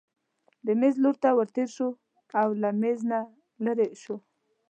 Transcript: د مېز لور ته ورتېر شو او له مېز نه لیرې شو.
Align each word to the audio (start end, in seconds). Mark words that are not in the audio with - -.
د 0.65 0.67
مېز 0.79 0.95
لور 1.03 1.15
ته 1.23 1.29
ورتېر 1.37 1.69
شو 1.75 1.89
او 2.41 2.47
له 2.61 2.69
مېز 2.81 2.99
نه 3.11 3.19
لیرې 3.63 3.87
شو. 4.03 4.15